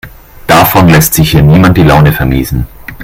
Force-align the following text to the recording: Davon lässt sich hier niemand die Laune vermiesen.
Davon 0.47 0.89
lässt 0.89 1.13
sich 1.13 1.29
hier 1.29 1.43
niemand 1.43 1.77
die 1.77 1.83
Laune 1.83 2.11
vermiesen. 2.11 2.65